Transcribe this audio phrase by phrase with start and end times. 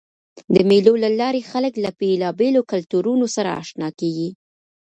[0.53, 4.29] د مېلو له لاري خلک له بېلابېلو کلتورونو سره اشنا کېږي.